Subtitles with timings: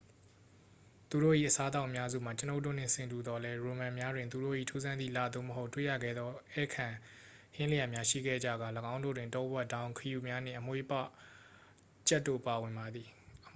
[1.09, 6.87] သူတို့၏ အစားအသောက်အများစုမှာ ကျွန်ုပ်တို့နှင့် ဆင်တူသော်လည်း ရိုမန်များတွင် သူတို့၏ ထူးဆန်းသည့်လသို့မဟုတ် တွေ့ရခဲသော ဧည့်ခံ
[7.55, 10.97] ဟင်းလျာများ ရှိခဲ့ကြကာ ၎င်းတို့တွင် တောဝက် ဒေါင်း ခရုများနှင့် အမွေးပွ
[12.07, 13.07] ကြက်တို့ ပါဝင်ပါသည်